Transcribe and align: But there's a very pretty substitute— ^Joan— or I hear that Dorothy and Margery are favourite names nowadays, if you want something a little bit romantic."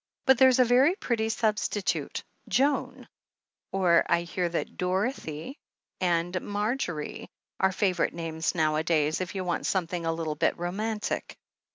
But 0.25 0.39
there's 0.39 0.57
a 0.57 0.65
very 0.65 0.95
pretty 0.95 1.29
substitute— 1.29 2.23
^Joan— 2.49 3.05
or 3.71 4.03
I 4.09 4.21
hear 4.23 4.49
that 4.49 4.75
Dorothy 4.75 5.59
and 5.99 6.41
Margery 6.41 7.29
are 7.59 7.71
favourite 7.71 8.11
names 8.15 8.55
nowadays, 8.55 9.21
if 9.21 9.35
you 9.35 9.43
want 9.43 9.67
something 9.67 10.07
a 10.07 10.11
little 10.11 10.33
bit 10.33 10.57
romantic." 10.57 11.37